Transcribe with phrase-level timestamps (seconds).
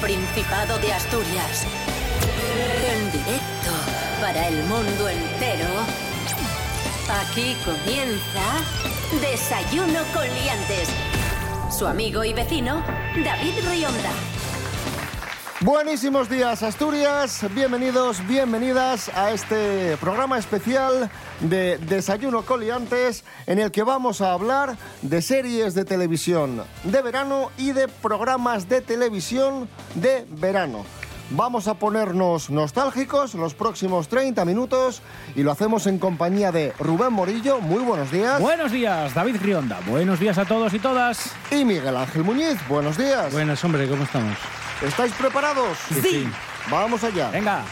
[0.00, 1.66] Principado de Asturias.
[2.86, 3.70] En directo
[4.20, 5.68] para el mundo entero.
[7.22, 8.42] Aquí comienza
[9.20, 10.88] Desayuno con Liantes.
[11.70, 12.84] Su amigo y vecino,
[13.24, 14.10] David Rionda.
[15.60, 23.82] Buenísimos días Asturias, bienvenidos, bienvenidas a este programa especial de Desayuno Coliantes en el que
[23.82, 30.26] vamos a hablar de series de televisión de verano y de programas de televisión de
[30.28, 30.84] verano.
[31.30, 35.02] Vamos a ponernos nostálgicos los próximos 30 minutos
[35.34, 37.60] y lo hacemos en compañía de Rubén Morillo.
[37.60, 38.40] Muy buenos días.
[38.40, 39.80] Buenos días, David Rionda.
[39.88, 41.32] Buenos días a todos y todas.
[41.50, 42.56] Y Miguel Ángel Muñiz.
[42.68, 43.32] Buenos días.
[43.32, 44.38] Buenas, hombre, ¿cómo estamos?
[44.82, 45.76] ¿Estáis preparados?
[46.00, 46.28] Sí.
[46.70, 47.30] Vamos allá.
[47.30, 47.64] Venga.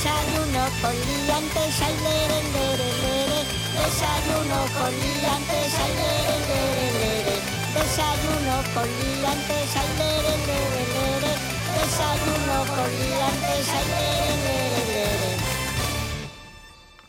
[0.00, 3.40] Desayuno con liantes, ay, lere, lere, lere.
[3.76, 7.36] Desayuno con liantes, ay, lere, lere, lere.
[7.76, 11.32] Desayuno con liantes, ay, lere, lere, lere.
[11.76, 15.36] Desayuno con liantes, ay, lere, lere, lere.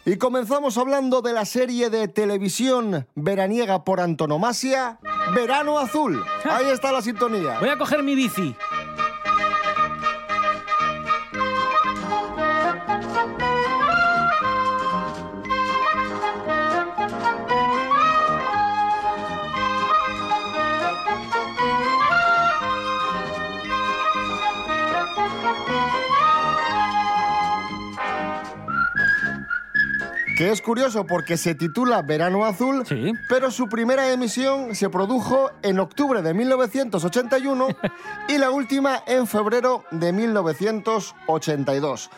[0.04, 5.00] Y comenzamos hablando de la serie de televisión veraniega por antonomasia,
[5.34, 6.22] Verano Azul.
[6.44, 7.58] Ahí está la sintonía.
[7.58, 8.54] Voy a coger mi bici.
[30.42, 33.14] Que es curioso porque se titula Verano Azul, Sí.
[33.30, 37.68] pero su primera emisión se produjo en octubre de 1981
[38.28, 42.10] y la última en febrero de 1982.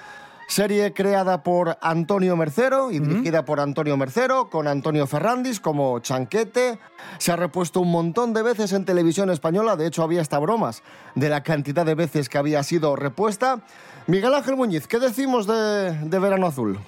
[0.48, 6.80] Serie creada por Antonio Mercero y dirigida por Antonio Mercero, con Antonio Ferrandis como Chanquete.
[7.18, 10.82] Se ha repuesto un montón de veces en televisión española, de hecho había hasta bromas
[11.16, 13.60] de la cantidad de veces que había sido repuesta.
[14.08, 16.80] Miguel Ángel Muñiz, ¿qué decimos de, de Verano Azul?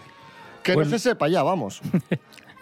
[0.65, 0.89] Que Bueno.
[0.89, 1.81] no se sepa ya, vamos.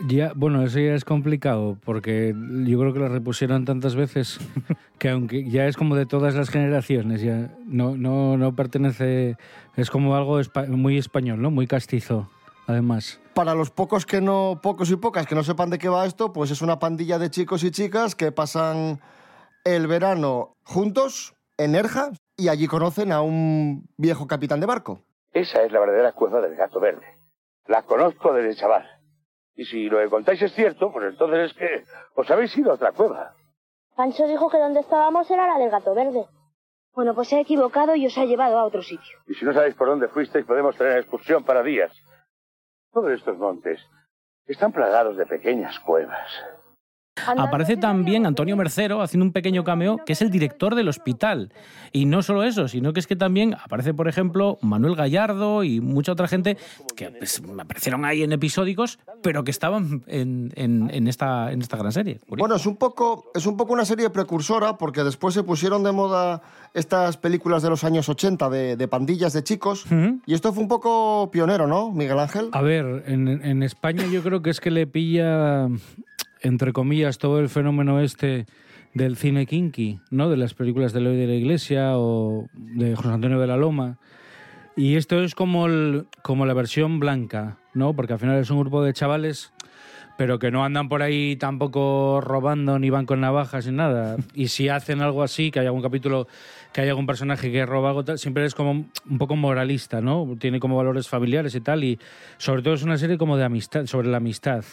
[0.07, 4.39] Ya, bueno, eso ya es complicado porque yo creo que la repusieron tantas veces
[4.99, 9.37] que aunque ya es como de todas las generaciones, ya no, no, no pertenece,
[9.77, 11.51] es como algo muy español, ¿no?
[11.51, 12.27] Muy castizo,
[12.67, 13.21] además.
[13.35, 16.33] Para los pocos que no, pocos y pocas que no sepan de qué va esto,
[16.33, 18.99] pues es una pandilla de chicos y chicas que pasan
[19.63, 25.01] el verano juntos en Nerja y allí conocen a un viejo capitán de barco.
[25.33, 27.05] Esa es la verdadera cueva del gato verde.
[27.67, 28.89] La conozco desde chaval.
[29.55, 31.83] Y si lo que contáis es cierto, pues entonces es que
[32.15, 33.33] os habéis ido a otra cueva.
[33.95, 36.25] Pancho dijo que donde estábamos era la del gato verde.
[36.93, 39.17] Bueno, pues se ha equivocado y os ha llevado a otro sitio.
[39.27, 41.91] Y si no sabéis por dónde fuisteis, podemos tener excursión para días.
[42.91, 43.79] Todos estos montes
[44.45, 46.29] están plagados de pequeñas cuevas.
[47.37, 51.51] Aparece también Antonio Mercero haciendo un pequeño cameo, que es el director del hospital.
[51.91, 55.79] Y no solo eso, sino que es que también aparece, por ejemplo, Manuel Gallardo y
[55.79, 56.57] mucha otra gente
[56.95, 61.77] que pues, aparecieron ahí en episódicos, pero que estaban en, en- en esta, en esta
[61.77, 62.19] gran serie.
[62.27, 65.91] Bueno, es un poco, es un poco una serie precursora porque después se pusieron de
[65.91, 66.41] moda
[66.73, 69.85] estas películas de los años 80 de, de pandillas de chicos
[70.25, 72.49] y esto fue un poco pionero, ¿no, Miguel Ángel?
[72.53, 75.67] A ver, en, en España yo creo que es que le pilla,
[76.43, 78.45] entre comillas, todo el fenómeno este
[78.93, 80.29] del cine kinky, ¿no?
[80.29, 83.97] De las películas de Eloy de la Iglesia o de José Antonio de la Loma.
[84.75, 87.95] Y esto es como, el- como la versión blanca, ¿no?
[87.95, 89.53] Porque al final es un grupo de chavales,
[90.17, 94.17] pero que no andan por ahí tampoco robando ni van con navajas ni nada.
[94.35, 96.27] Y si hacen algo así, que hay algún capítulo,
[96.71, 100.35] que hay algún personaje que roba algo siempre es como un poco moralista, ¿no?
[100.39, 101.83] Tiene como valores familiares y tal.
[101.83, 101.99] Y
[102.37, 104.63] sobre todo es una serie como de amistad, sobre la amistad.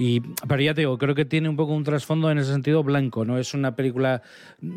[0.00, 2.82] Y, pero ya te digo, creo que tiene un poco un trasfondo en ese sentido
[2.82, 4.22] blanco, no es una película,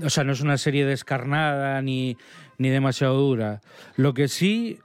[0.03, 2.17] o sea, no es una serie descarnada ni,
[2.57, 3.61] ni demasiado dura.
[3.95, 4.79] Lo que sí,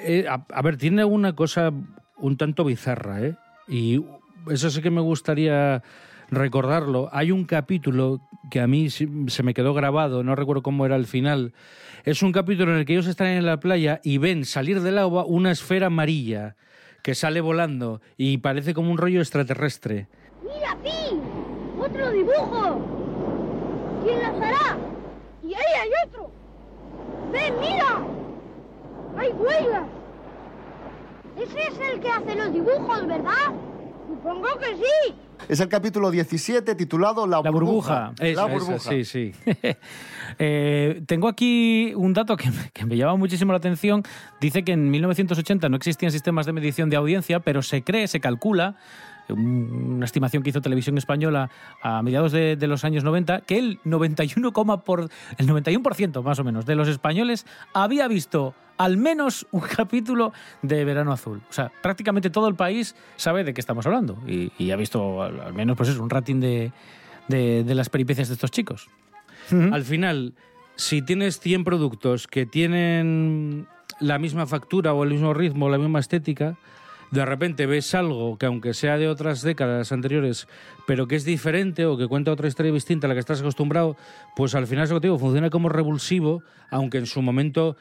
[0.00, 1.72] eh, a, a ver, tiene una cosa
[2.16, 3.36] un tanto bizarra, ¿eh?
[3.68, 4.04] Y
[4.50, 5.84] eso sí que me gustaría
[6.32, 7.08] recordarlo.
[7.12, 11.06] Hay un capítulo que a mí se me quedó grabado, no recuerdo cómo era el
[11.06, 11.52] final.
[12.04, 14.98] Es un capítulo en el que ellos están en la playa y ven salir del
[14.98, 16.56] agua una esfera amarilla
[17.06, 20.08] que sale volando y parece como un rollo extraterrestre.
[20.42, 21.16] ¡Mira, Pi!
[21.80, 22.80] ¡Otro dibujo!
[24.02, 24.76] ¿Quién las hará?
[25.44, 26.32] ¡Y ahí hay otro!
[27.30, 28.04] ¡Ven, mira!
[29.16, 29.86] ¡Hay huellas!
[31.38, 33.54] Ese es el que hace los dibujos, ¿verdad?
[34.08, 35.14] Supongo que sí.
[35.48, 38.12] Es el capítulo 17 titulado La, La burbuja.
[38.18, 38.78] La burbuja.
[38.78, 39.32] sí, sí.
[40.38, 44.02] Eh, tengo aquí un dato que, me- que me llama muchísimo la atención.
[44.40, 48.20] Dice que en 1980 no existían sistemas de medición de audiencia, pero se cree, se
[48.20, 48.76] calcula
[49.32, 51.50] una estimación que hizo Televisión Española
[51.82, 54.52] a mediados de, de los años 90, que el 91,
[54.84, 55.08] por,
[55.38, 60.32] el 91% más o menos de los españoles había visto al menos un capítulo
[60.62, 61.40] de Verano Azul.
[61.48, 65.22] O sea, prácticamente todo el país sabe de qué estamos hablando y, y ha visto
[65.22, 66.72] al, al menos pues un rating de,
[67.28, 68.88] de- de las peripecias de estos chicos.
[69.50, 70.34] Al final,
[70.74, 73.66] si tienes 100 productos que tienen
[74.00, 76.56] la misma factura o el mismo ritmo o la misma estética,
[77.10, 80.48] de repente ves algo que aunque sea de otras décadas anteriores,
[80.86, 83.96] pero que es diferente o que cuenta otra historia distinta a la que estás acostumbrado,
[84.34, 87.76] pues al final, eso que te digo, funciona como revulsivo, aunque en su momento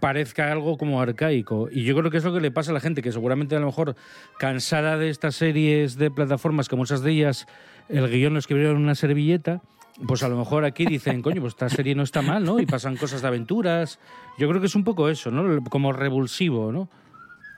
[0.00, 1.68] parezca algo como arcaico.
[1.70, 3.60] Y yo creo que es lo que le pasa a la gente, que seguramente a
[3.60, 3.96] lo mejor
[4.38, 7.46] cansada de estas series de plataformas, que muchas de ellas
[7.88, 9.62] el guion lo escribieron en una servilleta,
[10.06, 12.58] pues a lo mejor aquí dicen, coño, pues esta serie no está mal, ¿no?
[12.58, 14.00] Y pasan cosas de aventuras.
[14.38, 15.62] Yo creo que es un poco eso, ¿no?
[15.70, 16.88] Como revulsivo, ¿no?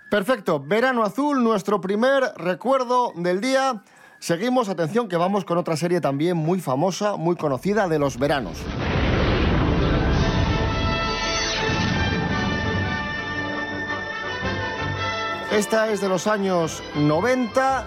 [0.08, 3.82] Perfecto, Verano Azul, nuestro primer recuerdo del día.
[4.20, 8.56] Seguimos, atención, que vamos con otra serie también muy famosa, muy conocida de los veranos.
[15.50, 17.87] Esta es de los años 90.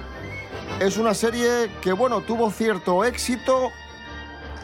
[0.82, 3.72] Es una serie que, bueno, tuvo cierto éxito.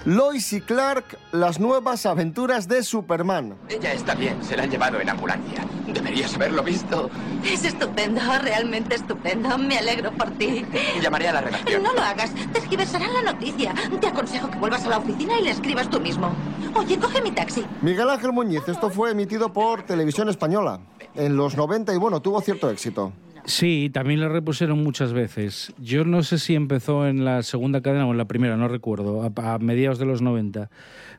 [0.06, 3.56] Lois y Clark, las nuevas aventuras de Superman.
[3.70, 5.66] Ella está bien, se la han llevado en ambulancia.
[5.88, 7.10] Deberías haberlo visto.
[7.44, 9.58] Es estupendo, realmente estupendo.
[9.58, 10.64] Me alegro por ti.
[11.02, 11.82] Llamaré a la redacción.
[11.82, 13.74] No lo hagas, tergiversarán la noticia.
[14.00, 16.32] Te aconsejo que vuelvas a la oficina y le escribas tú mismo.
[16.76, 17.66] Oye, coge mi taxi.
[17.82, 20.82] Miguel Ángel Muñiz, esto fue emitido por Televisión Española
[21.16, 23.12] en los 90 y bueno, tuvo cierto éxito.
[23.46, 25.72] Sí, también la repusieron muchas veces.
[25.78, 29.22] Yo no sé si empezó en la segunda cadena o en la primera, no recuerdo,
[29.24, 30.70] a, mediados de los 90.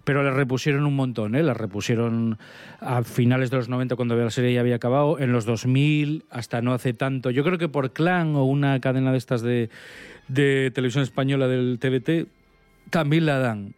[0.03, 1.45] Pero la repusieron un montón, ¿eh?
[1.45, 2.39] La repusieron
[2.81, 6.63] a finales de los 90 cuando la serie ya había acabado, en los 2000, hasta
[6.63, 7.31] no hace tanto.
[7.31, 9.71] Yo creo que por Clan o una cadena de estas de,
[10.27, 12.29] de televisión española del TVT,
[12.91, 13.75] también la dan.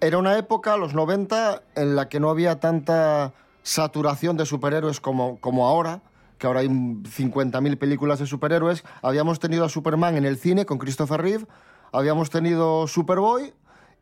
[0.00, 3.32] Era una época, los 90, en la que no había tanta
[3.62, 6.00] saturación de superhéroes como, como ahora,
[6.42, 8.82] que ahora hay 50.000 películas de superhéroes.
[9.00, 11.46] Habíamos tenido a Superman en el cine con Christopher Reeve,
[11.92, 13.52] habíamos tenido Superboy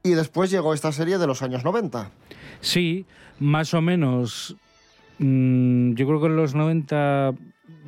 [0.03, 2.11] y después llegó esta serie de los años 90.
[2.63, 3.05] Sí,
[3.41, 4.57] más o menos.
[5.19, 7.35] mm, yo creo que en los 90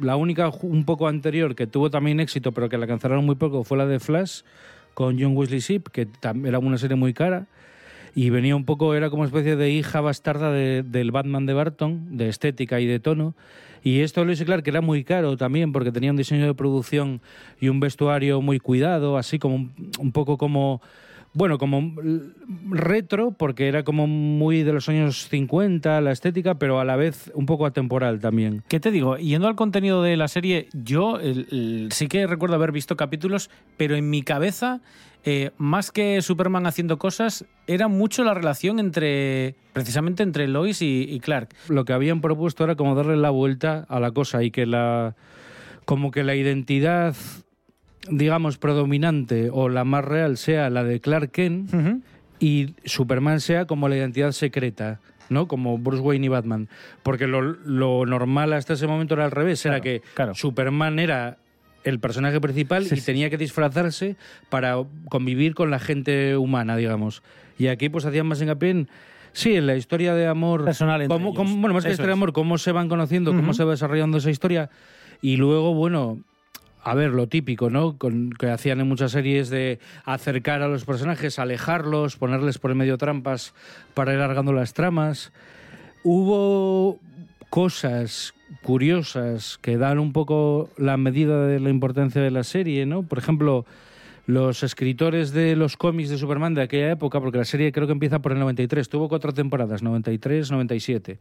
[0.02, 3.64] la única un poco anterior que tuvo también éxito, pero que la cancelaron muy poco,
[3.64, 4.42] fue la de Flash
[4.92, 6.08] con John Wesley Shipp, que
[6.44, 7.46] era una serie muy cara.
[8.14, 12.16] Y venía un poco, era como especie de hija bastarda de- del Batman de Barton,
[12.16, 13.34] de estética y de tono.
[13.82, 17.20] Y esto Lois y Clark era muy caro también, porque tenía un diseño de producción
[17.60, 20.80] y un vestuario muy cuidado, así como un, un poco como
[21.34, 21.94] bueno, como
[22.70, 27.30] retro, porque era como muy de los años 50 la estética, pero a la vez
[27.34, 28.62] un poco atemporal también.
[28.68, 29.16] ¿Qué te digo?
[29.16, 33.50] Yendo al contenido de la serie, yo el- el- sí que recuerdo haber visto capítulos,
[33.76, 34.80] pero en mi cabeza,
[35.24, 41.06] eh, más que Superman haciendo cosas, era mucho la relación entre, precisamente entre Lois y,
[41.08, 41.50] y Clark.
[41.68, 45.14] Lo que habían propuesto era como darle la vuelta a la cosa y que la
[45.84, 47.16] como que la identidad
[48.08, 51.70] digamos predominante o la más real sea la de Clark Kent
[52.40, 55.46] y Superman sea como la identidad secreta, ¿no?
[55.46, 56.68] Como Bruce Wayne y Batman.
[57.02, 60.02] Porque lo, lo normal hasta ese momento era al revés, era que
[60.34, 61.36] Superman era
[61.84, 64.16] el personaje principal y tenía que disfrazarse
[64.50, 64.76] para
[65.08, 67.22] convivir con la gente humana, digamos.
[67.58, 68.88] Y aquí pues hacían más hincapié en...
[69.34, 70.64] Sí, en la historia de amor...
[70.64, 73.54] Personal cómo- cómo- bueno, más que Eso historia de amor, cómo se van conociendo, cómo
[73.54, 74.68] se va desarrollando esa historia.
[75.22, 76.18] Y luego, bueno,
[76.84, 77.96] a ver, lo típico, ¿no?
[77.96, 82.78] Con, que hacían en muchas series de acercar a los personajes, alejarlos, ponerles por en
[82.78, 83.54] medio trampas
[83.94, 85.32] para ir alargando las tramas.
[86.02, 86.98] Hubo
[87.50, 93.04] cosas curiosas que dan un poco la medida de la importancia de la serie, ¿no?
[93.04, 93.64] Por ejemplo,
[94.26, 97.92] los escritores de los cómics de Superman de aquella época, porque la serie creo que
[97.92, 101.18] empieza por el 93, tuvo cuatro temporadas, 93, 97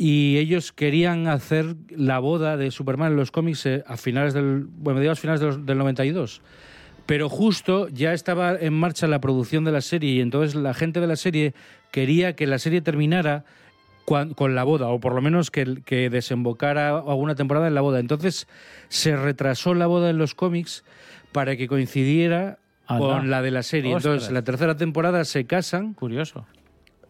[0.00, 4.64] y ellos querían hacer la boda de Superman en los cómics eh, a finales del
[4.68, 6.40] bueno mediados finales de los- del 92
[7.06, 11.00] pero justo ya estaba en marcha la producción de la serie y entonces la gente
[11.00, 11.52] de la serie
[11.90, 13.44] quería que la serie terminara
[14.36, 18.00] con la boda, o por lo menos que, que desembocara alguna temporada en la boda.
[18.00, 18.46] Entonces
[18.88, 20.82] se retrasó la boda en los cómics
[21.30, 23.92] para que coincidiera con la de la serie.
[23.92, 25.92] Entonces, en la tercera temporada se casan.
[25.92, 26.46] Curioso.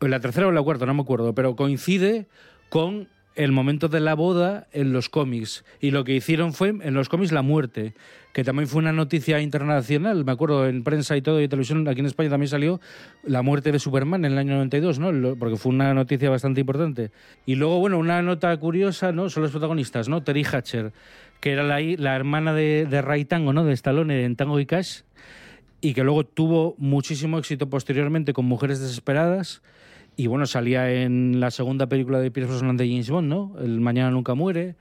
[0.00, 2.26] En la tercera o en la cuarta, no me acuerdo, pero coincide
[2.68, 3.08] con
[3.38, 5.64] el momento de la boda en los cómics.
[5.80, 7.94] Y lo que hicieron fue en los cómics la muerte,
[8.32, 10.24] que también fue una noticia internacional.
[10.24, 12.80] Me acuerdo en prensa y todo y televisión, aquí en España también salió
[13.22, 15.36] la muerte de Superman en el año 92, ¿no?
[15.36, 17.12] Porque fue una noticia bastante importante.
[17.46, 19.30] Y luego, bueno, una nota curiosa, ¿no?
[19.30, 20.24] Son los protagonistas, ¿no?
[20.24, 20.92] Terry Hatcher,
[21.38, 23.64] que era la hermana de, de Ray Tango, ¿no?
[23.64, 25.02] De Stallone en Tango y Cash,
[25.80, 29.62] y que luego tuvo muchísimo éxito posteriormente con Mujeres Desesperadas.
[30.18, 33.54] Y bueno, salía en la segunda película de Pierce Brosnan de James Bond, ¿no?
[33.62, 34.74] El Mañana Nunca Muere.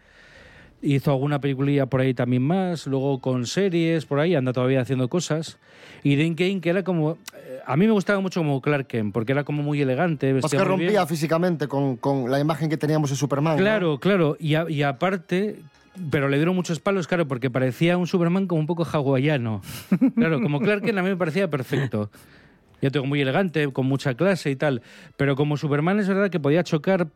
[0.82, 5.08] Hizo alguna peliculilla por ahí también más, luego con series, por ahí, anda todavía haciendo
[5.10, 5.60] cosas.
[6.04, 7.20] Y Dean Kane, que era como...
[7.36, 10.52] eh, A mí me gustaba mucho como Clark Kent, porque era como muy elegante, Pues
[10.52, 10.80] que muy bien.
[10.80, 13.58] rompía físicamente con, con la imagen que teníamos de Superman.
[13.58, 13.62] ¿no?
[13.62, 14.38] Claro, claro.
[14.40, 15.60] Y, a- y aparte,
[16.10, 19.62] pero le dieron muchos palos, claro, porque parecía un Superman como un poco hawaiano.
[20.16, 22.10] Claro, como Clark Kent a mí me parecía perfecto.
[22.82, 24.82] Ya tengo muy elegante, con mucha clase y tal.
[25.16, 27.08] Pero como Superman es verdad que podía chocar.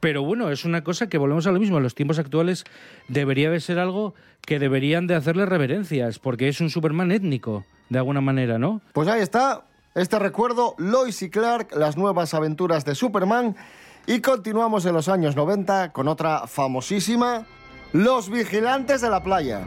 [0.00, 1.78] Pero bueno, es una cosa que volvemos a lo mismo.
[1.78, 2.64] En los tiempos actuales
[3.08, 7.98] debería de ser algo que deberían de hacerle reverencias, porque es un Superman étnico, de
[7.98, 8.80] alguna manera, ¿no?
[8.92, 9.64] Pues ahí está,
[9.94, 13.56] este recuerdo, Lois y Clark, las nuevas aventuras de Superman.
[14.06, 17.46] Y continuamos en los años 90 con otra famosísima,
[17.92, 19.66] Los Vigilantes de la Playa.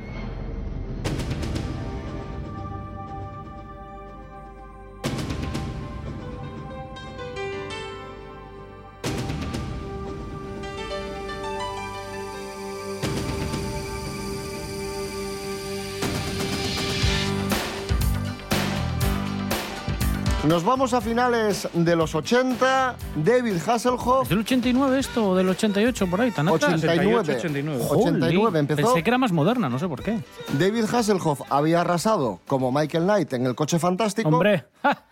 [20.48, 22.95] Nos vamos a finales de los 80.
[23.24, 26.31] David Hasselhoff, ¿Es del 89 esto o del 88 por ahí?
[26.31, 26.74] ¿Tan atrás?
[26.74, 27.19] 89.
[27.19, 27.86] 89.
[27.88, 28.81] 89 Jolín, empezó.
[28.81, 30.19] Pensé que era más moderna, no sé por qué.
[30.57, 34.29] David Hasselhoff había arrasado como Michael Knight en el coche fantástico.
[34.29, 35.03] Hombre, ¡ja!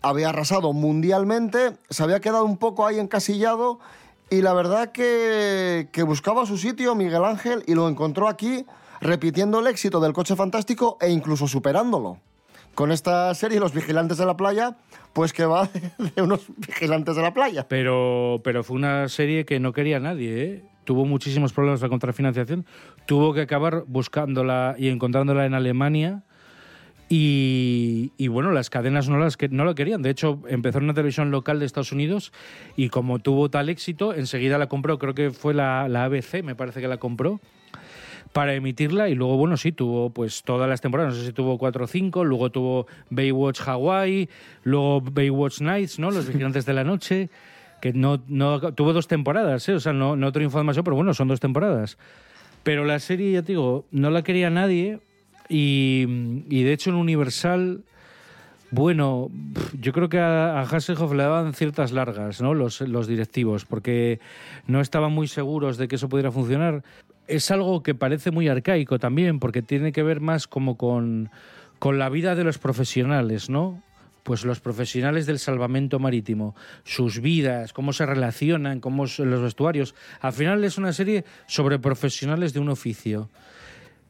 [0.00, 3.80] había arrasado mundialmente, se había quedado un poco ahí encasillado
[4.30, 8.64] y la verdad que, que buscaba su sitio Miguel Ángel y lo encontró aquí
[9.00, 12.20] repitiendo el éxito del coche fantástico e incluso superándolo.
[12.76, 14.76] Con esta serie, Los Vigilantes de la Playa,
[15.14, 15.66] pues que va
[16.14, 17.66] de unos vigilantes de la playa.
[17.66, 20.64] Pero, pero fue una serie que no quería nadie, ¿eh?
[20.84, 22.66] Tuvo muchísimos problemas la contrafinanciación.
[23.06, 26.22] Tuvo que acabar buscándola y encontrándola en Alemania.
[27.08, 30.02] Y, bueno, las cadenas no, las que, no la querían.
[30.02, 32.30] De hecho, empezó en una televisión local de Estados Unidos
[32.76, 34.98] y como tuvo tal éxito, enseguida la compró.
[34.98, 37.40] Creo que fue la ABC, me parece que la compró
[38.36, 41.56] para emitirla y luego, bueno, sí, tuvo pues todas las temporadas, no sé si tuvo
[41.56, 44.28] cuatro o cinco, luego tuvo Baywatch Hawaii,
[44.62, 46.10] luego Baywatch Nights, ¿no?
[46.10, 47.30] Los vigilantes de la noche,
[47.80, 49.72] que no, no tuvo dos temporadas, ¿eh?
[49.72, 51.96] O sea, no, no triunfó demasiado, pero bueno, son dos temporadas.
[52.62, 54.98] Pero la serie, ya te digo, no la quería nadie
[55.48, 56.04] y,
[56.50, 57.84] y de hecho en Universal...
[58.72, 59.30] Bueno,
[59.80, 62.52] yo creo que a, a Hasselhoff le daban ciertas largas, ¿no?
[62.52, 64.18] Los, los directivos, porque
[64.66, 66.82] no estaban muy seguros de que eso pudiera funcionar.
[67.28, 71.30] Es algo que parece muy arcaico también, porque tiene que ver más como con,
[71.78, 73.82] con la vida de los profesionales, ¿no?
[74.22, 79.94] Pues los profesionales del salvamento marítimo, sus vidas, cómo se relacionan, cómo son los vestuarios.
[80.20, 83.30] Al final es una serie sobre profesionales de un oficio,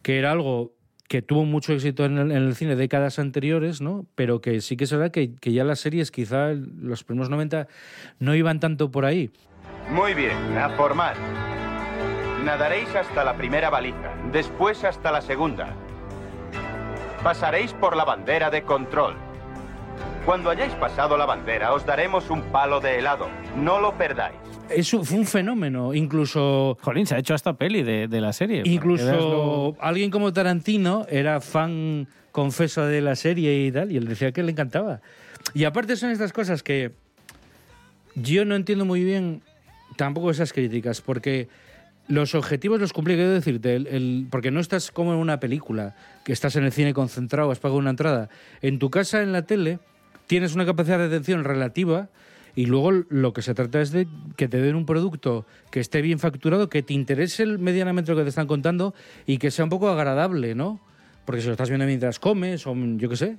[0.02, 0.72] que era algo
[1.08, 4.06] que tuvo mucho éxito en el, cine décadas anteriores, ¿no?
[4.14, 7.68] Pero que sí que es verdad que, que ya las series, quizá los primeros 90,
[8.18, 9.30] no iban tanto por ahí.
[9.90, 11.55] Muy bien, a formar.
[12.46, 15.74] Nadaréis hasta la primera baliza, después hasta la segunda.
[17.24, 19.16] Pasaréis por la bandera de control.
[20.24, 23.26] Cuando hayáis pasado la bandera, os daremos un palo de helado.
[23.56, 24.36] No lo perdáis.
[24.70, 26.78] Eso fue un fenómeno, incluso...
[26.82, 28.62] Jolín, se ha hecho hasta peli de, de la serie.
[28.64, 34.30] Incluso alguien como Tarantino era fan confeso de la serie y tal, y él decía
[34.30, 35.00] que le encantaba.
[35.52, 36.92] Y aparte son estas cosas que
[38.14, 39.42] yo no entiendo muy bien
[39.96, 41.48] tampoco esas críticas, porque
[42.08, 46.32] los objetivos los cumplí, quiero decirte, el- porque no estás como en una película, que
[46.32, 48.28] estás en el cine concentrado, has pagado una entrada.
[48.62, 49.78] En tu casa, en la tele,
[50.26, 52.08] tienes una capacidad de atención relativa
[52.54, 56.00] y luego lo que se trata es de que te den un producto que esté
[56.00, 58.94] bien facturado, que te interese medianamente lo que te están contando
[59.26, 60.80] y que sea un poco agradable, ¿no?
[61.24, 63.36] Porque si lo estás viendo mientras comes o yo qué sé.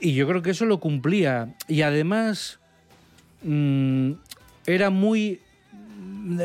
[0.00, 1.54] Y yo creo que eso lo cumplía.
[1.68, 2.58] Y además
[3.42, 4.12] mm,
[4.66, 5.40] era muy,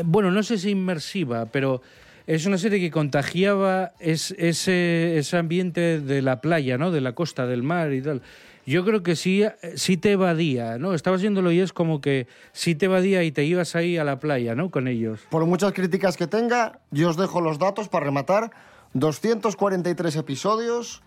[0.04, 1.80] bueno, no sé si inmersiva, pero
[2.26, 6.90] es una serie que contagiaba es- ese, ese ambiente de la playa, ¿no?
[6.90, 8.22] De la costa, del mar y tal.
[8.66, 9.42] Yo creo que sí,
[9.74, 10.94] sí te evadía, ¿no?
[10.94, 14.20] Estabas viéndolo y es como que sí te evadía y te ibas ahí a la
[14.20, 14.70] playa, ¿no?
[14.70, 15.20] Con ellos.
[15.30, 18.50] Por muchas críticas que tenga, yo os dejo los datos para rematar.
[18.92, 21.02] 243 episodios,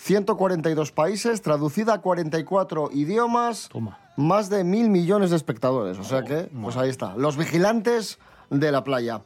[0.00, 3.98] 142 países, traducida a 44 idiomas, Toma.
[4.16, 5.98] más de mil millones de espectadores.
[5.98, 9.20] O sea que, pues ahí está, los vigilantes de la playa.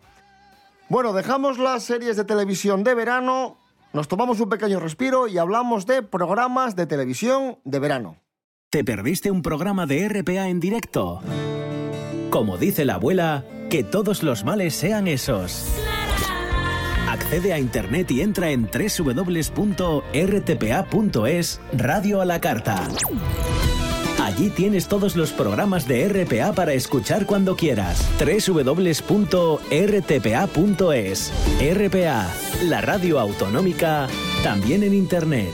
[0.89, 3.57] Bueno, dejamos las series de televisión de verano,
[3.93, 8.17] nos tomamos un pequeño respiro y hablamos de programas de televisión de verano.
[8.69, 11.21] ¿Te perdiste un programa de RPA en directo?
[12.31, 15.69] Como dice la abuela, que todos los males sean esos.
[17.15, 19.21] Accede a internet y entra en www.rtpa.es
[21.73, 22.89] Radio a la Carta.
[24.21, 28.05] Allí tienes todos los programas de RPA para escuchar cuando quieras.
[28.19, 28.93] www.rtpa.es.
[31.61, 32.27] RPA,
[32.65, 34.09] la radio autonómica,
[34.43, 35.53] también en internet.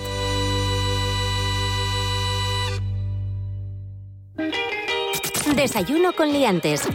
[5.54, 6.88] Desayuno con liantes.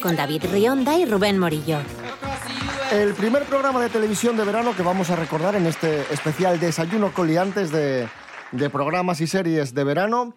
[0.00, 1.80] Con David Rionda y Rubén Morillo.
[2.92, 7.14] El primer programa de televisión de verano que vamos a recordar en este especial Desayuno
[7.14, 8.06] con liantes de,
[8.50, 10.34] de programas y series de verano.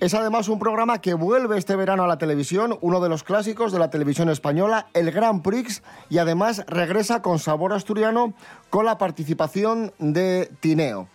[0.00, 3.70] Es además un programa que vuelve este verano a la televisión, uno de los clásicos
[3.70, 8.32] de la televisión española, el Grand Prix, y además regresa con sabor asturiano
[8.70, 11.06] con la participación de Tineo.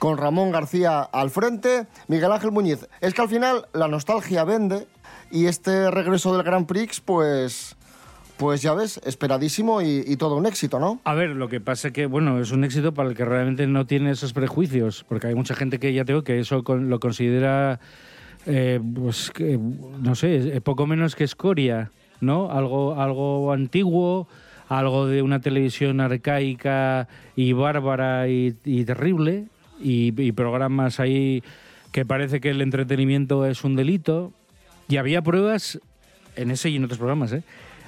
[0.00, 2.88] Con Ramón García al frente, Miguel Ángel Muñiz.
[3.00, 4.88] Es que al final la nostalgia vende
[5.30, 7.76] y este regreso del Grand Prix, pues,
[8.36, 11.00] pues ya ves, esperadísimo y, todo un éxito, ¿no?
[11.04, 13.66] A ver, lo que pasa es que, bueno, es un éxito para el que realmente
[13.66, 16.98] no tiene esos prejuicios, porque hay mucha gente que ya tengo que eso con- lo
[16.98, 17.78] considera,
[18.46, 22.50] eh, pues, que, no sé, poco menos que escoria, ¿no?
[22.50, 24.26] Algo, algo antiguo,
[24.68, 29.44] algo de una televisión arcaica y bárbara y, y terrible,
[29.80, 31.42] y, y programas ahí
[31.92, 34.32] que parece que el entretenimiento es un delito.
[34.88, 35.78] Y había pruebas,
[36.36, 37.42] en ese y en otros programas, ¿eh?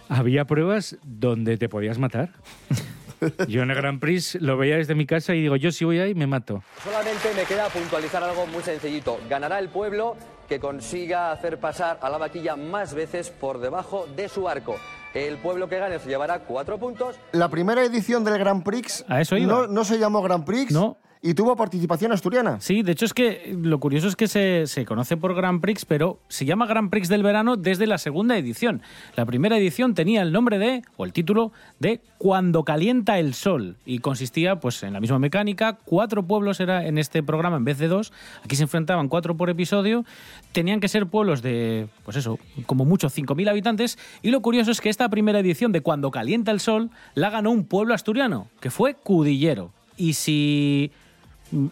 [0.09, 2.31] Había pruebas donde te podías matar.
[3.49, 5.99] Yo en el Grand Prix lo veía desde mi casa y digo, yo si voy
[5.99, 6.63] ahí me mato.
[6.83, 9.19] Solamente me queda puntualizar algo muy sencillito.
[9.31, 10.17] Ganará el pueblo
[10.49, 14.77] que consiga hacer pasar a la vaquilla más veces por debajo de su arco.
[15.15, 17.17] El pueblo que gane se llevará cuatro puntos.
[17.33, 19.53] La primera edición del Grand Prix A eso iba.
[19.53, 20.99] No, no se llamó Grand Prix No.
[21.27, 22.61] Y tuvo participación asturiana.
[22.61, 25.87] Sí, de hecho es que lo curioso es que se, se conoce por Grand Prix,
[25.87, 28.83] pero se llama Grand Prix del verano desde la segunda edición.
[29.17, 33.79] La primera edición tenía el nombre de, o el título, de Cuando calienta el sol
[33.87, 37.79] y consistía pues en la misma mecánica, cuatro pueblos era en este programa en vez
[37.79, 38.13] de dos,
[38.45, 40.05] aquí se enfrentaban cuatro por episodio,
[40.53, 44.83] tenían que ser pueblos de, pues eso, como mucho 5.000 habitantes y lo curioso es
[44.83, 48.71] que esta primera edición de Cuando calienta el sol la ganó un pueblo asturiano, que
[48.71, 49.73] fue Cudillero.
[49.97, 50.91] Y si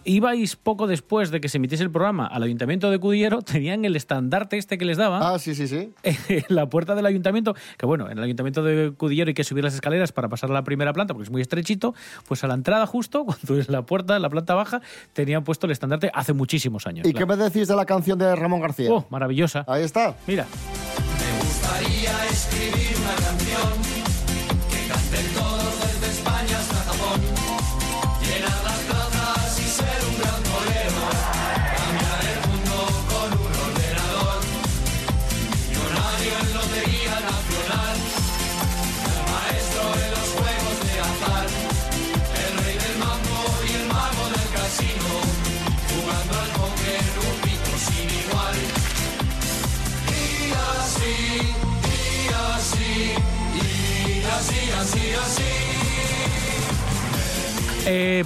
[0.05, 3.97] ibais poco después de que se emitiese el programa al ayuntamiento de Cudillero, tenían el
[3.97, 5.93] estandarte este que les daba Ah, sí, sí, sí.
[6.03, 9.65] en la puerta del ayuntamiento, que bueno, en el ayuntamiento de Cudillero hay que subir
[9.65, 11.95] las escaleras para pasar a la primera planta porque es muy estrechito,
[12.29, 14.81] pues a la entrada justo, cuando es la puerta, la planta baja,
[15.13, 17.07] tenían puesto el estandarte hace muchísimos años.
[17.07, 18.91] ¿Y qué me decís de la canción de Ramón García?
[18.91, 19.65] Oh, maravillosa.
[19.67, 20.15] Ahí está.
[20.27, 20.47] Mira.
[21.19, 22.92] Me gustaría escribir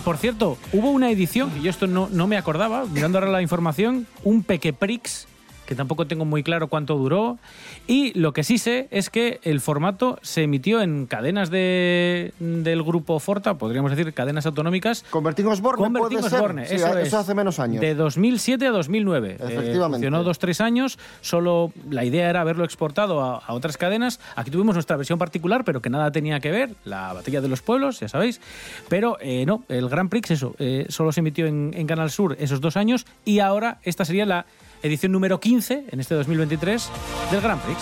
[0.07, 3.42] por cierto, hubo una edición, y yo esto no, no me acordaba, mirando ahora la
[3.42, 5.27] información, un Pequeprix,
[5.66, 7.38] que tampoco tengo muy claro cuánto duró,
[7.87, 12.83] y lo que sí sé es que el formato se emitió en cadenas de, del
[12.83, 15.05] grupo Forta, podríamos decir cadenas autonómicas.
[15.11, 16.38] Convertimos Osborne, Convertimos puede ser.
[16.40, 17.14] Osborne, Sí, eso, eso es.
[17.14, 17.81] hace menos años.
[17.81, 19.31] De 2007 a 2009.
[19.31, 19.96] Eh, Efectivamente.
[19.96, 20.98] funcionó dos, tres años.
[21.20, 24.20] Solo la idea era haberlo exportado a, a otras cadenas.
[24.37, 26.70] Aquí tuvimos nuestra versión particular, pero que nada tenía que ver.
[26.85, 28.40] La Batalla de los Pueblos, ya sabéis.
[28.88, 32.37] Pero eh, no, el Grand Prix, eso, eh, solo se emitió en, en Canal Sur
[32.38, 33.07] esos dos años.
[33.24, 34.46] Y ahora esta sería la
[34.87, 36.90] edición número 15, en este 2023,
[37.31, 37.79] del Grand Prix.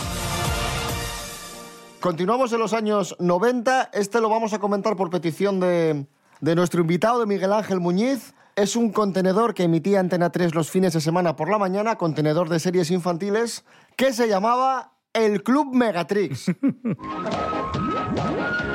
[2.01, 3.91] Continuamos en los años 90.
[3.93, 6.07] Este lo vamos a comentar por petición de,
[6.41, 8.35] de nuestro invitado, de Miguel Ángel Muñiz.
[8.57, 12.49] Es un contenedor que emitía Antena 3 los fines de semana por la mañana, contenedor
[12.49, 13.65] de series infantiles,
[13.97, 16.49] que se llamaba El Club Megatrix.
[16.49, 18.69] Megatrix,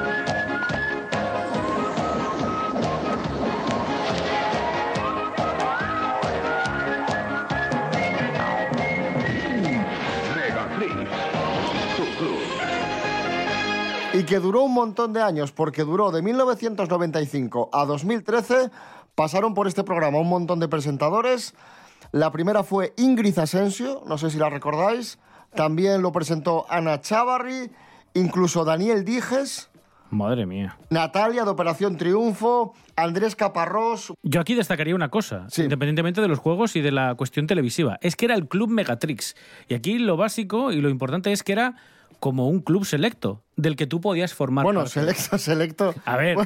[14.20, 18.70] y que duró un montón de años, porque duró de 1995 a 2013.
[19.16, 21.54] Pasaron por este programa un montón de presentadores.
[22.12, 25.20] La primera fue Ingrid Asensio, no sé si la recordáis.
[25.56, 27.72] También lo presentó Ana Chavarri,
[28.14, 29.70] incluso Daniel Dijes,
[30.12, 30.76] Madre mía.
[30.90, 34.12] Natalia de Operación Triunfo, Andrés Caparrós.
[34.24, 38.16] Yo aquí destacaría una cosa, independientemente de los juegos y de la cuestión televisiva, es
[38.16, 39.36] que era el Club Megatrix.
[39.68, 41.76] Y aquí lo básico y lo importante es que era
[42.20, 44.94] como un club selecto del que tú podías formar Bueno, parte.
[44.94, 45.94] selecto, selecto.
[46.06, 46.38] A ver,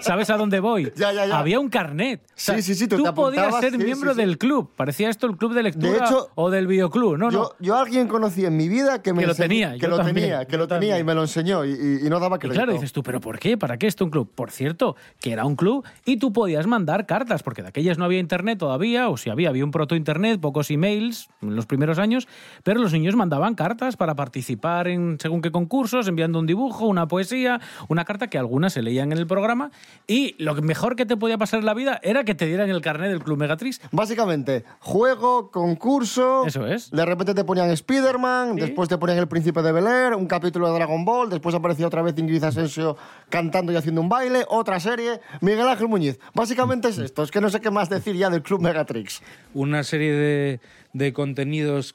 [0.00, 0.92] ¿sabes a dónde voy?
[0.96, 1.38] Ya, ya, ya.
[1.38, 2.22] Había un carnet.
[2.26, 4.26] O sea, Sí, sí, sí, tú te podías ser sí, miembro sí, sí.
[4.26, 4.70] del club.
[4.76, 7.16] Parecía esto el club de lectura De hecho, o del videoclub.
[7.16, 7.30] No, no.
[7.30, 9.78] Yo, yo a alguien conocí en mi vida que me Que lo enseñó- tenía, que
[9.78, 12.10] yo lo también, tenía, que yo lo tenía y me lo enseñó y, y- y
[12.10, 12.54] no daba Y crédito.
[12.58, 13.56] claro, dices tú, ¿pero por qué?
[13.56, 14.30] ¿Para qué esto un club?
[14.34, 18.04] Por cierto, que era un club y tú podías mandar cartas, porque de aquellas no
[18.04, 22.28] había internet todavía, o si había, había un proto-internet, pocos emails en los primeros años,
[22.64, 27.08] pero los niños mandaban cartas para participar en según qué concursos, enviando un dibujo, una
[27.08, 29.70] poesía, una carta que algunas se leían en el programa,
[30.06, 32.82] y lo mejor que te podía pasar en la vida era que te dieran el
[32.82, 33.80] carnet del Club Megatrix.
[33.90, 36.44] Básicamente, juego, concurso.
[36.46, 36.90] Eso es.
[36.90, 40.68] De repente te ponían Spider-Man, después te ponían El Príncipe de Bel Air, un capítulo
[40.68, 42.98] de Dragon Ball, después aparecía otra vez Ingrid Asensio
[43.30, 46.18] cantando y haciendo un baile, otra serie, Miguel Ángel Muñiz.
[46.34, 49.22] Básicamente es esto, es que no sé qué más decir ya del Club Megatrix.
[49.54, 50.60] Una serie de,
[50.92, 51.94] de contenidos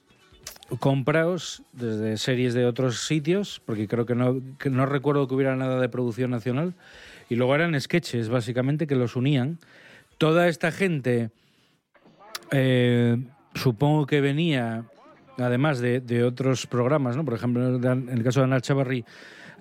[0.80, 5.80] comprados desde series de otros sitios, porque creo que no, no recuerdo que hubiera nada
[5.80, 6.74] de producción nacional,
[7.30, 9.60] y luego eran sketches, básicamente, que los unían.
[10.18, 11.30] Toda esta gente,
[12.52, 13.18] eh,
[13.54, 14.86] supongo que venía,
[15.38, 17.26] además de, de otros programas, ¿no?
[17.26, 19.06] Por ejemplo, en el caso de Ana Chavarri,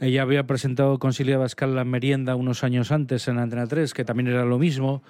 [0.01, 4.05] ella había presentado con Silvia Bascal La Merienda unos años antes en Antena 3, que
[4.05, 5.03] también era lo mismo.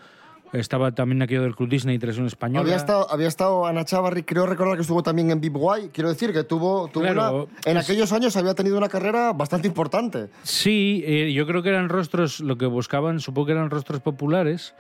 [0.55, 2.61] Estaba también aquello del Club Disney Televisión Española.
[2.61, 5.89] Había estado, había estado Ana Chavarri, creo recordar que estuvo también en Big Guay.
[5.93, 9.33] Quiero decir que tuvo, tuvo Claro, una- en es- aquellos años había tenido una carrera
[9.33, 10.29] bastante importante.
[10.45, 14.75] Sí, eh, yo creo que eran rostros, lo que buscaban, supongo que eran rostros populares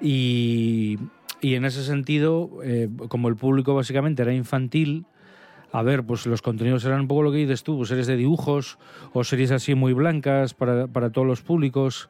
[0.00, 0.98] y,
[1.40, 5.06] y en ese sentido, eh, como el público básicamente era infantil,
[5.76, 8.16] a ver, pues los contenidos eran un poco lo que dices tú, pues series de
[8.16, 8.78] dibujos
[9.12, 12.08] o series así muy blancas para, para todos los públicos.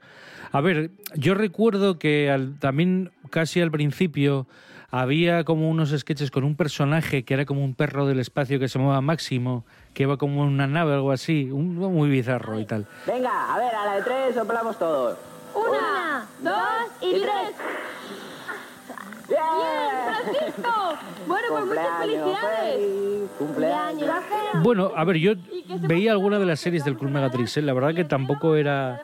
[0.53, 4.47] A ver, yo recuerdo que al- también casi al principio
[4.93, 8.69] había como unos sketches con un personaje que era como un perro del espacio que
[8.69, 12.61] se llamaba Máximo, que iba como en una nave o algo así, un, muy bizarro
[12.61, 12.87] y tal.
[13.05, 15.19] Venga, a ver, a la de tres soplamos todos.
[15.57, 17.57] Una, dos y tres.
[19.29, 19.41] ¡Bien,
[20.05, 20.73] Francisco!
[21.27, 23.31] Bueno, pues muchas felicidades.
[23.39, 24.11] Cumpleaños.
[24.63, 25.33] Bueno, a ver, yo
[25.81, 27.63] veía alguna de las series del Club Megatrix, ¿eh?
[27.63, 29.03] la verdad que tampoco era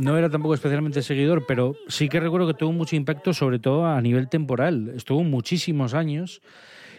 [0.00, 3.86] no era tampoco especialmente seguidor, pero sí que recuerdo que tuvo mucho impacto, sobre todo
[3.86, 4.92] a nivel temporal.
[4.94, 6.42] Estuvo muchísimos años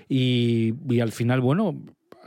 [0.10, 1.76] y, y al final, bueno,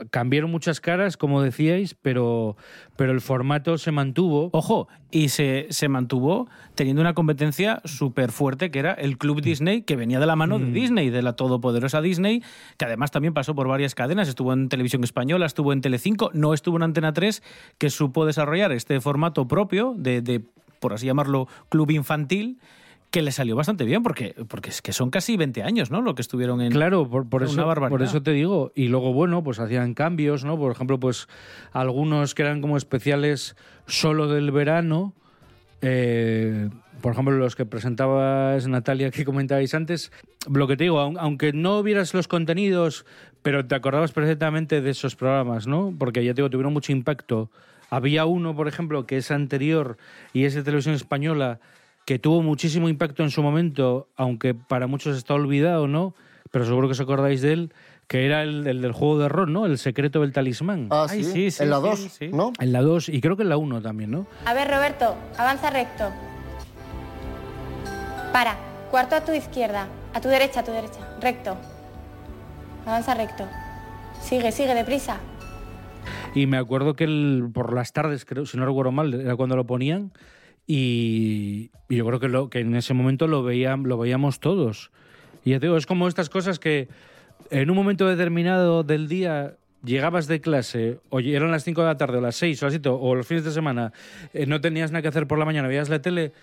[0.09, 2.55] cambiaron muchas caras, como decíais, pero,
[2.95, 4.49] pero el formato se mantuvo.
[4.53, 9.81] Ojo, y se, se mantuvo teniendo una competencia súper fuerte que era el Club Disney,
[9.83, 10.73] que venía de la mano de Mm.
[10.73, 12.41] Disney, de la todopoderosa Disney,
[12.77, 16.53] que además también pasó por varias cadenas, estuvo en Televisión Española, estuvo en Telecinco, no
[16.53, 17.43] estuvo en Antena 3,
[17.77, 20.41] que supo desarrollar este formato propio de, de,
[20.79, 22.57] por así llamarlo, club infantil,
[23.11, 26.01] que le salió bastante bien, porque, porque es que son casi 20 años, ¿no?
[26.01, 26.71] Lo que estuvieron en...
[26.71, 27.89] Claro, por, por Una eso, barbaridad.
[27.89, 28.71] por eso te digo.
[28.73, 30.57] Y luego, bueno, pues hacían cambios, ¿no?
[30.57, 31.27] Por ejemplo, pues
[31.73, 35.13] algunos que eran como especiales solo del verano.
[35.81, 36.69] eh,
[37.01, 40.11] por ejemplo, los que presentabas Natalia que comentabais antes.
[40.49, 43.05] Lo que te digo, aun- aunque no vieras los contenidos,
[43.41, 45.93] pero te acordabas perfectamente de esos programas, ¿no?
[45.97, 47.49] Porque ya te digo, tuvieron mucho impacto.
[47.89, 49.97] Había uno, por ejemplo, que es anterior
[50.31, 51.59] y es de televisión española,
[52.05, 56.13] que tuvo muchísimo impacto en su momento, aunque para muchos está olvidado, ¿no?
[56.51, 57.73] Pero seguro que os acordáis de él,
[58.07, 59.65] que era el, el del juego de rol, ¿no?
[59.65, 60.87] El secreto del talismán.
[60.89, 62.27] Ah, Ay, sí, sí, en la sí, dos, sí.
[62.33, 62.51] ¿no?
[62.59, 64.25] En la 2 y creo que en la 1 también, ¿no?
[64.45, 66.09] A ver, Roberto, avanza recto.
[68.33, 68.57] Para.
[68.89, 69.87] Cuarto a tu izquierda.
[70.13, 70.99] A tu derecha, a tu derecha.
[71.21, 71.55] Recto.
[72.85, 73.45] Avanza recto.
[74.21, 75.17] Sigue, sigue, deprisa.
[76.35, 79.55] Y me acuerdo que el- por las tardes, creo, si no recuerdo mal, era cuando
[79.55, 80.11] lo ponían.
[80.67, 84.91] Y, yo creo que, en ese momento lo veíamos todos.
[85.43, 86.87] Y ya te digo, es como estas cosas que
[87.49, 91.97] en un momento determinado del día llegabas de clase, o eran las 5 de la
[91.97, 93.91] tarde, o las 6, o las 7, o los fines de semana,
[94.33, 96.33] eh, no tenías nada que hacer por la mañana, veías la tele,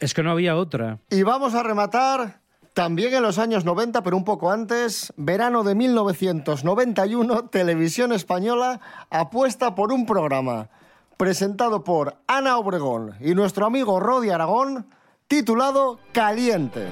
[0.00, 0.98] es que no había otra.
[1.10, 2.40] Y vamos a rematar
[2.74, 8.80] también en los años 90, pero un poco antes, verano de 1991, Televisión Española
[9.10, 10.68] apuesta por un programa
[11.16, 14.86] presentado por Ana Obregón y nuestro amigo Rodi Aragón,
[15.28, 16.86] titulado Caliente.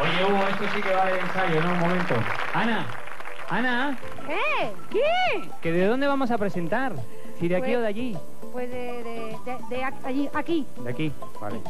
[0.00, 1.72] Oye, Hugo, esto sí que va de ensayo, ¿no?
[1.72, 2.14] Un momento.
[2.54, 2.86] Ana,
[3.50, 4.72] Ana, ¿Qué?
[4.90, 5.50] ¿Qué?
[5.60, 6.92] ¿que ¿de dónde vamos a presentar?
[7.38, 8.16] ¿Si de aquí Pues- o de allí?
[8.52, 9.84] Pues de, de, de, de
[10.34, 10.66] aquí.
[10.82, 11.60] De aquí, vale.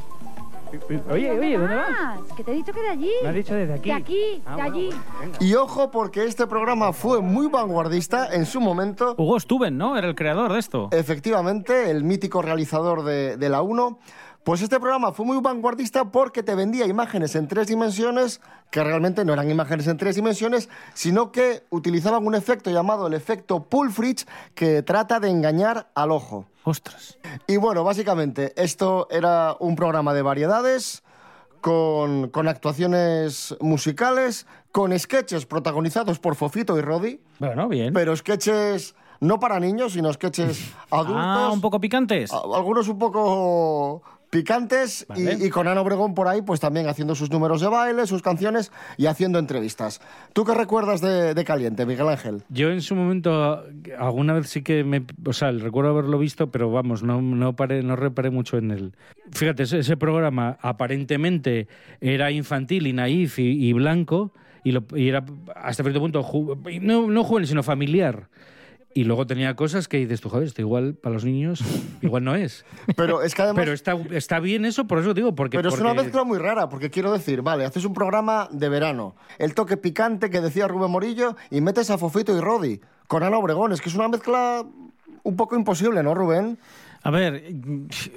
[1.11, 2.21] Oye, oye, ¿dónde vas?
[2.37, 3.11] Que te he dicho que de allí.
[3.23, 3.89] Me has dicho desde aquí.
[3.89, 4.91] De aquí, Ah, de bueno, allí.
[5.41, 9.15] Y ojo porque este programa fue muy vanguardista en su momento.
[9.19, 9.97] Hugo Stuben, ¿no?
[9.97, 10.89] Era el creador de esto.
[10.93, 13.99] Efectivamente, el mítico realizador de, de la 1,
[14.45, 19.25] Pues este programa fue muy vanguardista porque te vendía imágenes en tres dimensiones que realmente
[19.25, 24.27] no eran imágenes en tres dimensiones, sino que utilizaban un efecto llamado el efecto Pulfrich
[24.55, 26.47] que trata de engañar al ojo.
[26.65, 27.19] Ostras.
[27.47, 31.03] Y bueno, básicamente esto era un programa de variedades
[31.61, 37.21] con, con actuaciones musicales, con sketches protagonizados por Fofito y Rodi.
[37.41, 37.93] Bueno, bien.
[37.93, 41.17] Pero sketches no para niños, sino sketches adultos.
[41.19, 42.33] Ah, un poco picantes.
[42.33, 45.47] Algunos un poco picantes y- Vale.
[45.47, 48.71] y, con Ana Obregón por ahí, pues también haciendo sus números de baile, sus canciones
[48.97, 50.01] y haciendo entrevistas.
[50.33, 52.43] ¿Tú qué recuerdas de, de Caliente, Miguel Ángel?
[52.49, 53.65] Yo en su momento,
[53.99, 55.03] alguna vez sí que me.
[55.27, 58.93] O sea, recuerdo haberlo visto, pero vamos, no, no, paré, no reparé mucho en él.
[59.33, 61.69] Fíjate, ese, ese programa aparentemente
[62.01, 64.33] era infantil y naif y, y blanco,
[64.65, 65.25] y, lo- y era
[65.57, 66.25] hasta cierto punto,
[66.81, 68.29] no, no juvenil, sino familiar.
[68.93, 71.63] Y luego tenía cosas que dices tú, joder, esto igual para los niños,
[72.03, 72.65] igual no es.
[72.97, 73.63] Pero es que además...
[73.63, 75.57] Pero está, está bien eso, por eso digo, porque.
[75.57, 79.15] Pero es una mezcla muy rara, porque quiero decir, vale, haces un programa de verano,
[79.39, 83.39] el toque picante que decía Rubén Morillo, y metes a Fofito y Rodi con Ana
[83.39, 83.73] Obregón.
[83.73, 84.65] Es que es una mezcla
[85.23, 86.59] un poco imposible, ¿no, Rubén?
[87.03, 87.45] A ver,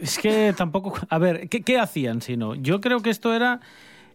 [0.01, 0.93] es que tampoco...
[1.09, 2.55] A ver, ¿qué, qué hacían si no?
[2.55, 3.62] Yo creo que esto era...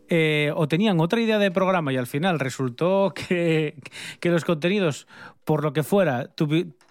[0.08, 3.76] eh, o tenían otra idea de programa y al final resultó que,
[4.20, 5.06] que los contenidos,
[5.44, 6.30] por lo que fuera,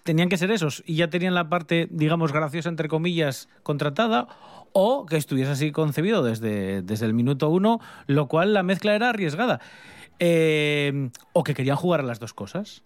[0.04, 4.28] tenían que ser esos y ya tenían la parte, digamos, graciosa, entre comillas, contratada,
[4.72, 9.10] o que estuviese así concebido desde, desde el minuto uno, lo cual la mezcla era
[9.10, 9.60] arriesgada.
[10.20, 12.82] Eh, o que querían jugar a las dos cosas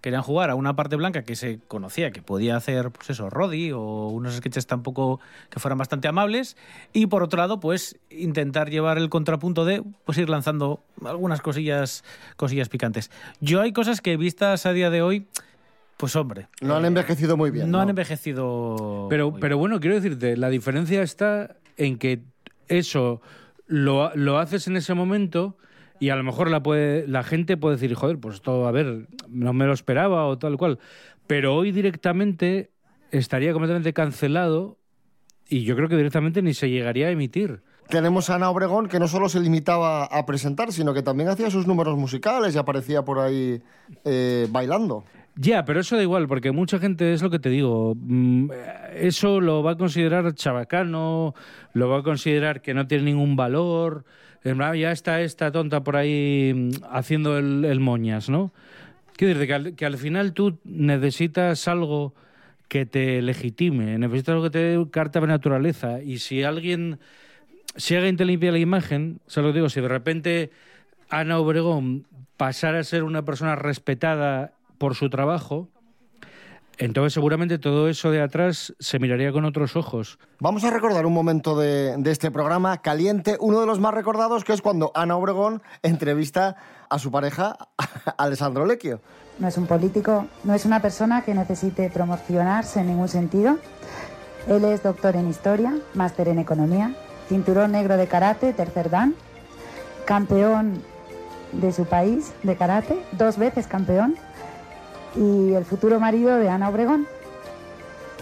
[0.00, 3.72] querían jugar a una parte blanca que se conocía que podía hacer, pues eso, Roddy
[3.72, 6.56] o unos sketches tampoco que fueran bastante amables.
[6.92, 12.04] Y por otro lado, pues intentar llevar el contrapunto de, pues ir lanzando algunas cosillas,
[12.36, 13.10] cosillas picantes.
[13.40, 15.26] Yo hay cosas que vistas a día de hoy,
[15.96, 16.48] pues hombre.
[16.60, 17.70] No han envejecido muy bien.
[17.70, 19.06] No, han envejecido.
[19.08, 22.22] Pero, muy pero bueno, quiero decirte, la diferencia está en que
[22.68, 23.20] eso
[23.66, 25.56] lo, lo haces en ese momento
[26.00, 29.08] y a lo mejor la, puede, la gente puede decir, joder, pues esto, a ver,
[29.28, 30.78] no me lo esperaba o tal cual.
[31.26, 32.70] Pero hoy directamente
[33.10, 34.78] estaría completamente cancelado
[35.48, 37.62] y yo creo que directamente ni se llegaría a emitir.
[37.88, 41.50] Tenemos a Ana Obregón que no solo se limitaba a presentar, sino que también hacía
[41.50, 43.62] sus números musicales y aparecía por ahí
[44.04, 45.04] eh, bailando.
[45.36, 47.94] Ya, pero eso da igual, porque mucha gente es lo que te digo.
[47.94, 48.50] mm,
[48.94, 51.34] Eso lo va a considerar chabacano,
[51.74, 54.04] lo va a considerar que no tiene ningún valor.
[54.44, 58.52] Ya está esta tonta por ahí mm, haciendo el, moñas, ¿no?
[59.16, 62.14] Quiero decir que al, que al final tú necesitas algo
[62.68, 66.02] que te legitime, necesitas algo que te dé carta de naturaleza.
[66.02, 66.98] Y si alguien,
[67.76, 70.50] si alguien te limpia la imagen, se lo digo, si de repente
[71.08, 75.68] Ana Obregón pasara a ser una persona respetada por su trabajo,
[76.78, 80.18] entonces seguramente todo eso de atrás se miraría con otros ojos.
[80.40, 84.44] Vamos a recordar un momento de, de este programa caliente, uno de los más recordados,
[84.44, 86.56] que es cuando Ana Obregón entrevista
[86.88, 87.56] a su pareja,
[88.18, 89.00] Alessandro Lecchio.
[89.38, 93.58] No es un político, no es una persona que necesite promocionarse en ningún sentido.
[94.48, 96.94] Él es doctor en historia, máster en economía,
[97.28, 99.14] cinturón negro de karate, tercer dan,
[100.04, 100.82] campeón
[101.52, 104.16] de su país de karate, dos veces campeón,
[105.16, 107.06] y el futuro marido de Ana Obregón.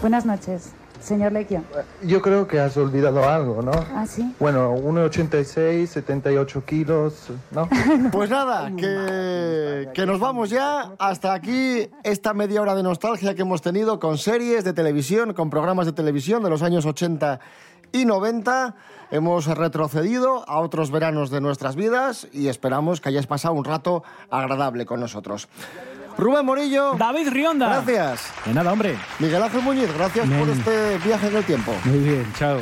[0.01, 1.63] Buenas noches, señor Lequio.
[2.03, 3.71] Yo creo que has olvidado algo, ¿no?
[3.93, 4.33] ¿Ah, sí?
[4.39, 7.69] Bueno, 1,86, 78 kilos, ¿no?
[8.11, 10.91] Pues nada, que, que nos vamos ya.
[10.99, 15.49] Hasta aquí esta media hora de nostalgia que hemos tenido con series de televisión, con
[15.49, 17.39] programas de televisión de los años 80
[17.91, 18.75] y 90.
[19.11, 24.03] Hemos retrocedido a otros veranos de nuestras vidas y esperamos que hayáis pasado un rato
[24.29, 25.47] agradable con nosotros.
[26.17, 26.93] Rubén Morillo.
[26.97, 27.67] David Rionda.
[27.83, 28.31] Gracias.
[28.45, 28.97] De nada, hombre.
[29.19, 31.73] Miguel Ángel Muñiz, gracias por este viaje en el tiempo.
[31.85, 32.59] Muy bien, chao.